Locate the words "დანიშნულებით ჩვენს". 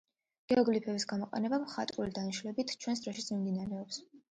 2.17-3.07